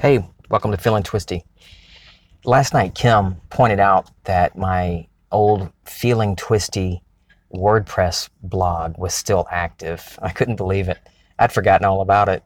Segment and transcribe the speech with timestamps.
[0.00, 1.44] Hey, welcome to Feeling Twisty.
[2.46, 7.02] Last night, Kim pointed out that my old Feeling Twisty
[7.54, 10.18] WordPress blog was still active.
[10.22, 10.96] I couldn't believe it.
[11.38, 12.42] I'd forgotten all about it.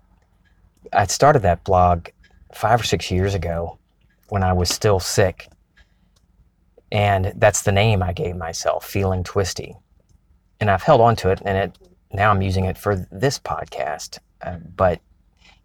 [0.93, 2.09] I'd started that blog
[2.53, 3.79] five or six years ago
[4.31, 5.47] when I was still sick.
[6.91, 9.77] And that's the name I gave myself, Feeling Twisty.
[10.59, 11.79] And I've held on to it, and it
[12.13, 14.19] now I'm using it for this podcast.
[14.43, 15.01] Uh, but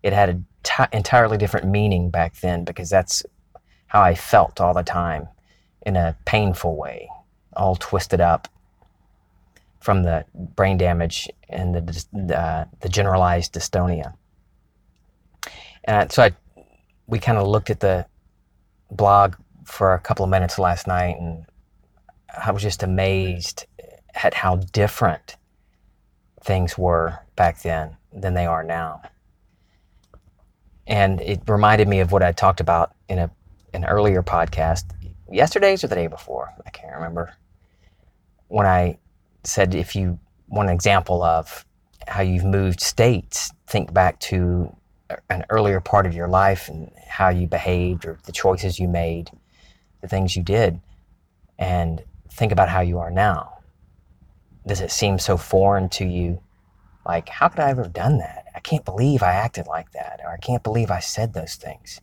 [0.04, 3.24] it had a t- entirely different meaning back then because that's
[3.88, 5.28] how I felt all the time
[5.86, 7.10] in a painful way,
[7.56, 8.48] all twisted up
[9.80, 14.14] from the brain damage and the, uh, the generalized dystonia.
[15.86, 16.32] And so I,
[17.08, 18.06] we kind of looked at the
[18.92, 19.36] blog
[19.66, 21.46] for a couple of minutes last night and
[22.46, 23.66] I was just amazed
[24.24, 25.38] at how different
[26.44, 29.02] things were back then than they are now
[30.90, 33.32] and it reminded me of what I talked about in a
[33.74, 34.86] an earlier podcast,
[35.32, 37.36] yesterday's or the day before, I can't remember,
[38.48, 38.98] when I
[39.44, 41.66] said if you want an example of
[42.08, 44.76] how you've moved states, think back to
[45.30, 49.30] an earlier part of your life and how you behaved or the choices you made,
[50.02, 50.82] the things you did,
[51.60, 53.60] and think about how you are now.
[54.66, 56.42] Does it seem so foreign to you?
[57.06, 58.46] Like, how could I ever have done that?
[58.56, 62.02] I can't believe I acted like that, or I can't believe I said those things.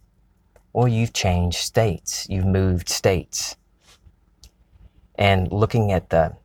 [0.72, 3.56] Well, you've changed states, you've moved states.
[5.16, 6.36] And looking at the,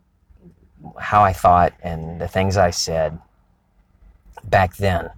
[0.99, 3.19] how I thought and the things I said
[4.45, 5.11] back then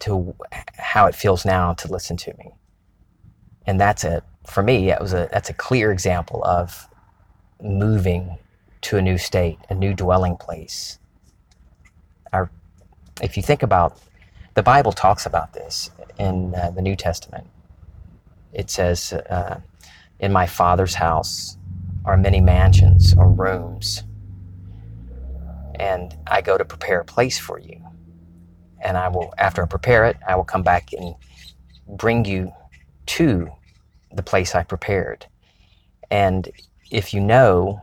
[0.00, 0.34] to
[0.76, 2.52] how it feels now to listen to me.
[3.66, 4.22] And that's it.
[4.46, 6.88] For me, it was a that's a clear example of
[7.62, 8.38] moving
[8.82, 10.98] to a new state, a new dwelling place.
[12.32, 12.50] Our,
[13.22, 13.98] if you think about
[14.54, 17.46] the Bible talks about this in uh, the New Testament.
[18.52, 19.60] It says, uh,
[20.20, 21.56] "In my Father's house
[22.04, 24.04] are many mansions or rooms."
[25.76, 27.80] And I go to prepare a place for you.
[28.82, 31.14] And I will, after I prepare it, I will come back and
[31.88, 32.52] bring you
[33.06, 33.50] to
[34.12, 35.26] the place I prepared.
[36.10, 36.48] And
[36.90, 37.82] if you know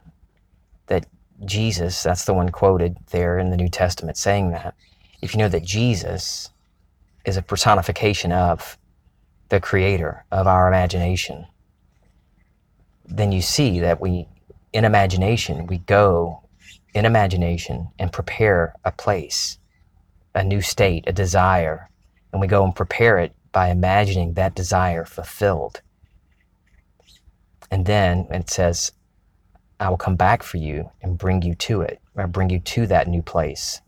[0.87, 1.07] that
[1.45, 4.75] Jesus, that's the one quoted there in the New Testament saying that,
[5.21, 6.49] if you know that Jesus
[7.25, 8.77] is a personification of
[9.49, 11.45] the creator of our imagination,
[13.05, 14.27] then you see that we,
[14.71, 16.41] in imagination, we go
[16.93, 19.57] in imagination and prepare a place,
[20.35, 21.89] a new state, a desire.
[22.31, 25.81] And we go and prepare it by imagining that desire fulfilled.
[27.69, 28.91] And then it says,
[29.79, 32.85] I will come back for you and bring you to it, or bring you to
[32.87, 33.81] that new place.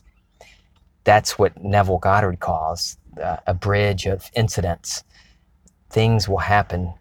[1.03, 5.03] That's what Neville Goddard calls uh, a bridge of incidents.
[5.89, 6.93] Things will happen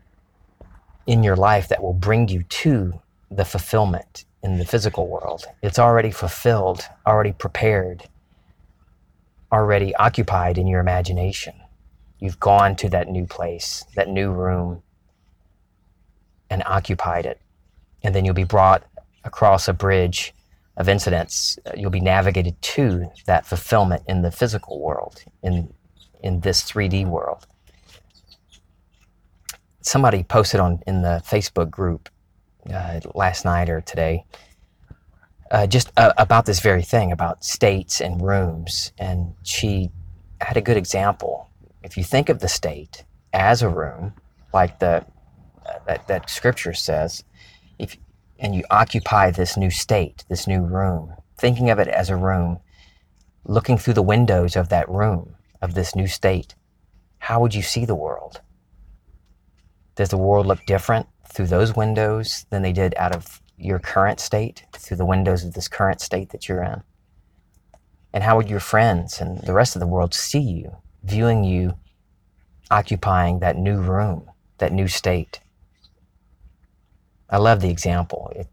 [1.07, 3.01] in your life that will bring you to
[3.37, 5.45] the fulfillment in the physical world.
[5.63, 8.05] It's already fulfilled, already prepared,
[9.51, 11.55] already occupied in your imagination.
[12.19, 14.83] You've gone to that new place, that new room,
[16.51, 17.41] and occupied it.
[18.03, 18.85] And then you'll be brought
[19.25, 20.35] across a bridge
[20.77, 21.59] of incidents.
[21.77, 25.73] You'll be navigated to that fulfillment in the physical world, in,
[26.23, 27.47] in this 3D world.
[29.81, 32.09] Somebody posted on in the Facebook group
[32.71, 34.25] uh, last night or today,
[35.51, 38.93] uh, just uh, about this very thing about states and rooms.
[38.99, 39.91] And she
[40.41, 41.51] had a good example.
[41.83, 44.15] If you think of the state as a room,
[44.53, 45.05] like the
[45.67, 47.25] uh, that, that scripture says,
[47.79, 47.97] if
[48.39, 52.59] and you occupy this new state, this new room, thinking of it as a room,
[53.45, 56.57] looking through the windows of that room, of this new state,
[57.19, 58.41] how would you see the world?
[59.95, 64.21] Does the world look different through those windows than they did out of your current
[64.21, 66.83] state, through the windows of this current state that you're in?
[68.13, 71.75] And how would your friends and the rest of the world see you, viewing you
[72.73, 75.41] occupying that new room, that new state.
[77.29, 78.33] I love the example.
[78.35, 78.49] It,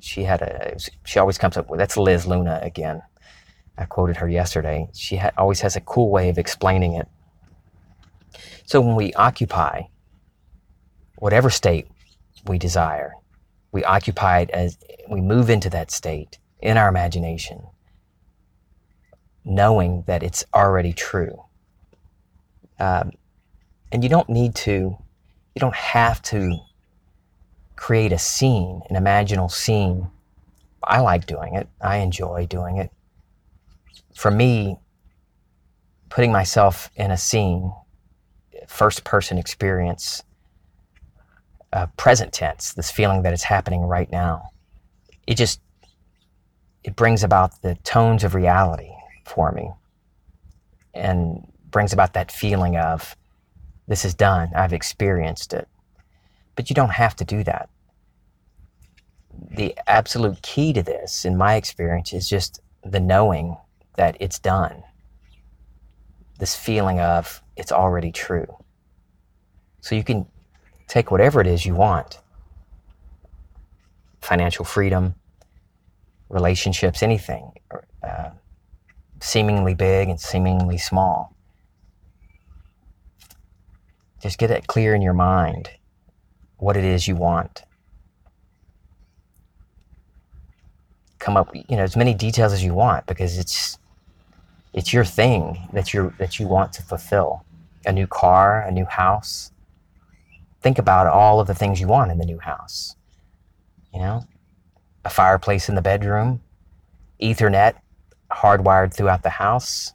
[0.00, 0.76] she had a.
[1.04, 1.78] She always comes up with.
[1.78, 3.02] That's Liz Luna again.
[3.76, 4.88] I quoted her yesterday.
[4.94, 7.08] She ha- always has a cool way of explaining it.
[8.66, 9.82] So when we occupy
[11.16, 11.86] whatever state
[12.46, 13.14] we desire,
[13.72, 14.78] we occupy it as
[15.08, 17.62] we move into that state in our imagination,
[19.44, 21.42] knowing that it's already true.
[22.78, 23.12] Um,
[23.90, 24.96] and you don't need to,
[25.54, 26.58] you don't have to
[27.76, 30.08] create a scene, an imaginal scene.
[30.82, 32.90] I like doing it, I enjoy doing it.
[34.14, 34.78] For me,
[36.08, 37.72] putting myself in a scene,
[38.68, 40.22] first person experience,
[41.72, 44.50] uh, present tense, this feeling that it's happening right now,
[45.26, 45.60] it just
[46.84, 48.90] it brings about the tones of reality
[49.24, 49.70] for me
[50.94, 53.16] and brings about that feeling of
[53.86, 55.68] this is done i've experienced it.
[56.56, 57.70] But you don't have to do that.
[59.56, 63.56] The absolute key to this in my experience is just the knowing
[63.96, 64.82] that it's done.
[66.38, 68.46] This feeling of it's already true.
[69.80, 70.26] So you can
[70.92, 72.20] take whatever it is you want
[74.20, 75.14] financial freedom
[76.28, 77.50] relationships, anything,
[78.06, 78.28] uh,
[79.18, 81.34] seemingly big and seemingly small.
[84.20, 85.70] Just get it clear in your mind
[86.58, 87.62] what it is you want.
[91.18, 93.78] Come up, you know, as many details as you want because it's
[94.74, 97.44] it's your thing that you that you want to fulfill.
[97.86, 99.52] A new car, a new house.
[100.62, 102.94] Think about all of the things you want in the new house.
[103.92, 104.24] You know,
[105.04, 106.40] a fireplace in the bedroom,
[107.20, 107.74] Ethernet
[108.30, 109.92] hardwired throughout the house,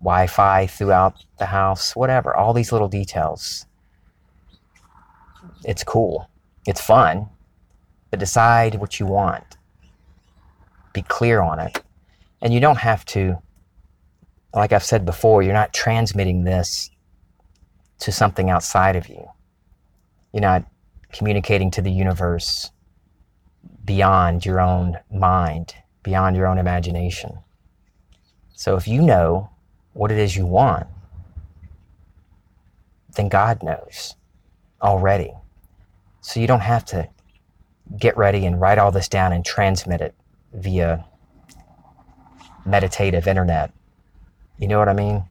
[0.00, 3.66] Wi Fi throughout the house, whatever, all these little details.
[5.64, 6.28] It's cool,
[6.66, 7.28] it's fun,
[8.10, 9.56] but decide what you want.
[10.92, 11.82] Be clear on it.
[12.40, 13.42] And you don't have to,
[14.54, 16.90] like I've said before, you're not transmitting this
[18.00, 19.28] to something outside of you.
[20.32, 20.64] You're not
[21.12, 22.70] communicating to the universe
[23.84, 27.38] beyond your own mind, beyond your own imagination.
[28.54, 29.50] So if you know
[29.94, 30.86] what it is you want,
[33.16, 34.14] then God knows
[34.82, 35.32] already.
[36.20, 37.08] So you don't have to
[37.96, 40.14] get ready and write all this down and transmit it
[40.52, 41.04] via
[42.66, 43.72] meditative internet.
[44.58, 45.24] You know what I mean?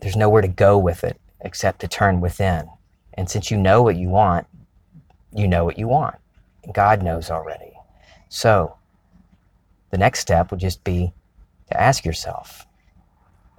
[0.00, 2.68] There's nowhere to go with it except to turn within.
[3.14, 4.46] And since you know what you want,
[5.34, 6.16] you know what you want.
[6.72, 7.72] God knows already.
[8.28, 8.76] So
[9.90, 11.12] the next step would just be
[11.68, 12.66] to ask yourself,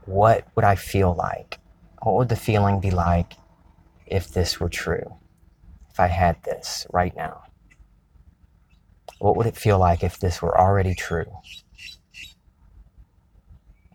[0.06, 1.60] what would I feel like?
[2.02, 3.34] What would the feeling be like
[4.06, 5.16] if this were true?
[5.92, 7.44] If I had this right now?
[9.20, 11.32] What would it feel like if this were already true?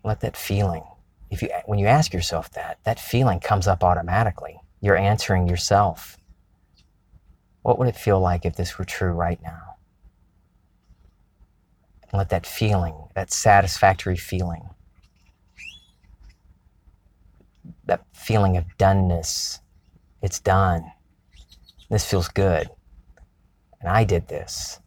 [0.03, 0.83] Let that feeling,
[1.29, 4.59] if you when you ask yourself that, that feeling comes up automatically.
[4.81, 6.17] You're answering yourself.
[7.61, 9.77] What would it feel like if this were true right now?
[12.03, 14.69] And let that feeling, that satisfactory feeling,
[17.85, 19.59] that feeling of doneness,
[20.21, 20.91] it's done.
[21.89, 22.69] This feels good.
[23.79, 24.79] And I did this.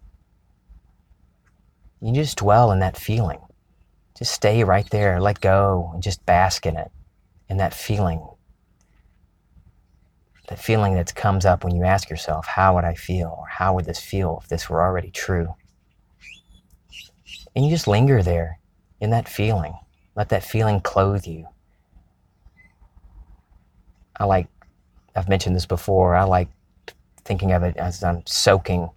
[2.01, 3.41] You just dwell in that feeling.
[4.19, 6.91] Just stay right there, let go, and just bask in it,
[7.49, 8.27] in that feeling
[10.49, 13.37] the feeling that comes up when you ask yourself, how would I feel?
[13.39, 15.55] Or how would this feel if this were already true?
[17.55, 18.59] And you just linger there
[19.01, 19.75] in that feeling.
[20.17, 21.47] Let that feeling clothe you.
[24.17, 24.49] I like,
[25.15, 26.49] I've mentioned this before, I like
[27.25, 28.89] thinking of it as I'm soaking,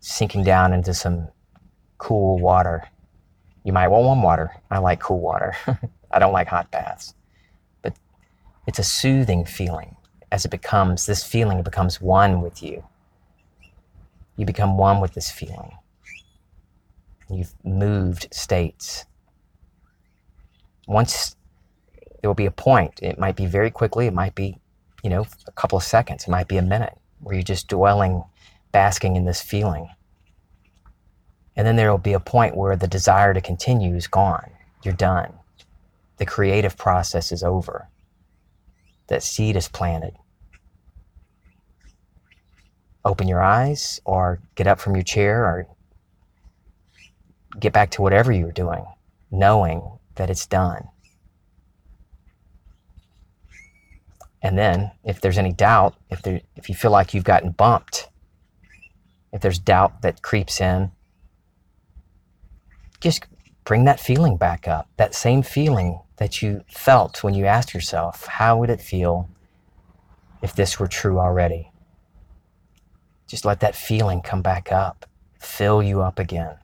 [0.00, 1.28] sinking down into some
[1.98, 2.88] cool water.
[3.68, 4.50] You might want warm water.
[4.70, 5.54] I like cool water.
[6.10, 7.12] I don't like hot baths.
[7.82, 7.92] But
[8.66, 9.94] it's a soothing feeling
[10.32, 12.82] as it becomes, this feeling becomes one with you.
[14.38, 15.72] You become one with this feeling.
[17.28, 19.04] You've moved states.
[20.86, 21.36] Once
[22.22, 24.56] there will be a point, it might be very quickly, it might be,
[25.04, 28.24] you know, a couple of seconds, it might be a minute, where you're just dwelling,
[28.72, 29.90] basking in this feeling.
[31.58, 34.48] And then there will be a point where the desire to continue is gone.
[34.84, 35.34] You're done.
[36.18, 37.88] The creative process is over
[39.08, 40.14] that seed is planted.
[43.04, 45.66] Open your eyes or get up from your chair or
[47.58, 48.84] get back to whatever you're doing,
[49.32, 50.88] knowing that it's done.
[54.42, 58.08] And then, if there's any doubt, if there, if you feel like you've gotten bumped,
[59.32, 60.92] if there's doubt that creeps in,
[63.00, 63.26] just
[63.64, 64.88] bring that feeling back up.
[64.96, 69.28] That same feeling that you felt when you asked yourself, how would it feel
[70.42, 71.70] if this were true already?
[73.26, 75.06] Just let that feeling come back up,
[75.38, 76.56] fill you up again,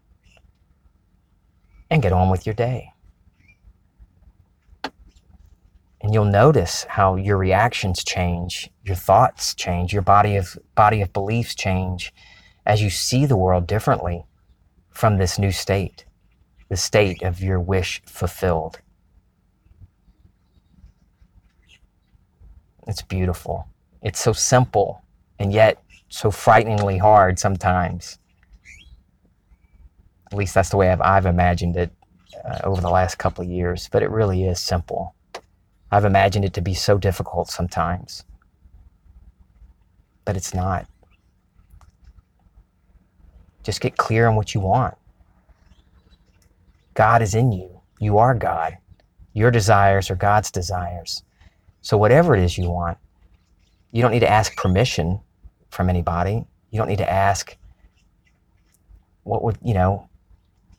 [1.91, 2.91] and get on with your day.
[6.01, 11.13] And you'll notice how your reactions change, your thoughts change, your body of body of
[11.13, 12.13] beliefs change
[12.67, 14.25] as you see the world differently
[14.91, 16.05] from this new state,
[16.75, 18.81] the state of your wish fulfilled.
[22.89, 23.69] It's beautiful.
[24.03, 25.05] It's so simple
[25.39, 28.19] and yet so frighteningly hard sometimes.
[30.33, 31.93] At least that's the way I've, I've imagined it
[32.45, 35.15] uh, over the last couple of years, but it really is simple.
[35.93, 38.25] I've imagined it to be so difficult sometimes,
[40.25, 40.89] but it's not.
[43.63, 44.97] Just get clear on what you want.
[46.95, 47.81] God is in you.
[47.99, 48.79] You are God.
[49.33, 51.23] Your desires are God's desires.
[51.83, 52.99] So, whatever it is you want,
[53.93, 55.21] you don't need to ask permission
[55.71, 56.45] from anybody.
[56.71, 57.57] You don't need to ask,
[59.25, 60.09] what would, you know,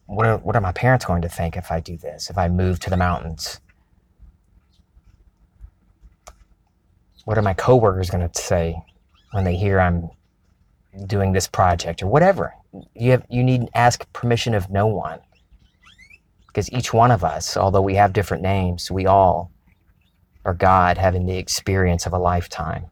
[0.07, 2.48] what are, what are my parents going to think if I do this, if I
[2.48, 3.60] move to the mountains?
[7.25, 8.75] What are my coworkers going to say
[9.31, 10.10] when they hear I'm
[11.07, 12.53] doing this project or whatever?
[12.93, 15.19] You have you need to ask permission of no one.
[16.55, 19.51] Because each one of us, although we have different names, we all
[20.45, 22.85] are God having the experience of a lifetime.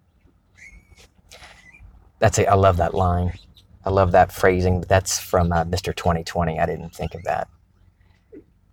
[2.20, 3.32] That's a, I love that line.
[3.86, 4.82] I love that phrasing.
[4.82, 5.96] That's from uh, Mr.
[5.96, 6.60] 2020.
[6.60, 7.48] I didn't think of that.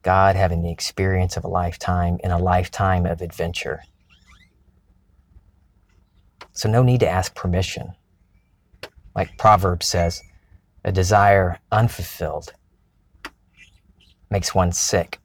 [0.03, 3.85] God having the experience of a lifetime in a lifetime of adventure.
[6.51, 7.93] So, no need to ask permission.
[9.15, 10.21] Like Proverbs says,
[10.85, 12.55] a desire unfulfilled
[14.31, 15.19] makes one sick,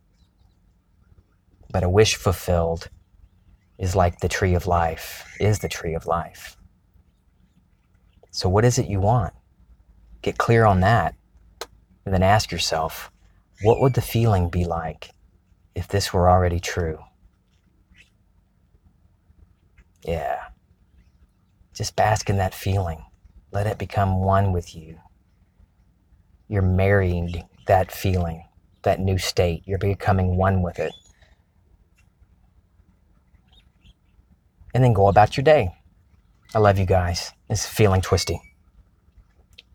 [1.71, 2.89] but a wish fulfilled
[3.77, 6.57] is like the tree of life, is the tree of life.
[8.31, 9.33] So, what is it you want?
[10.21, 11.15] Get clear on that,
[12.05, 13.11] and then ask yourself,
[13.61, 15.11] what would the feeling be like
[15.75, 16.99] if this were already true?
[20.05, 20.39] Yeah.
[21.73, 23.03] Just bask in that feeling.
[23.51, 24.99] Let it become one with you.
[26.47, 28.43] You're marrying that feeling,
[28.85, 29.61] that new state.
[29.65, 30.93] You're becoming one with it.
[34.73, 35.75] And then go about your day.
[36.53, 37.31] I love you guys.
[37.49, 38.41] It's feeling twisty.